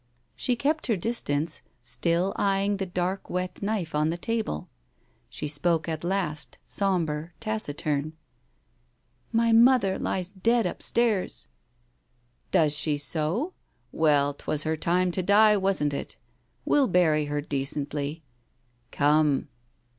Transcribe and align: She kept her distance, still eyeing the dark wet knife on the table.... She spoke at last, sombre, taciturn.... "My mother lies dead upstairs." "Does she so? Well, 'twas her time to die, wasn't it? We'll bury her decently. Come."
She 0.35 0.55
kept 0.55 0.87
her 0.87 0.97
distance, 0.97 1.61
still 1.83 2.33
eyeing 2.35 2.77
the 2.77 2.87
dark 2.87 3.29
wet 3.29 3.61
knife 3.61 3.93
on 3.93 4.09
the 4.09 4.17
table.... 4.17 4.67
She 5.29 5.47
spoke 5.47 5.87
at 5.87 6.03
last, 6.03 6.57
sombre, 6.65 7.33
taciturn.... 7.39 8.13
"My 9.31 9.51
mother 9.51 9.99
lies 9.99 10.31
dead 10.31 10.65
upstairs." 10.65 11.49
"Does 12.49 12.75
she 12.75 12.97
so? 12.97 13.53
Well, 13.91 14.33
'twas 14.33 14.63
her 14.63 14.75
time 14.75 15.11
to 15.11 15.21
die, 15.21 15.55
wasn't 15.55 15.93
it? 15.93 16.17
We'll 16.65 16.87
bury 16.87 17.25
her 17.25 17.39
decently. 17.39 18.23
Come." 18.89 19.49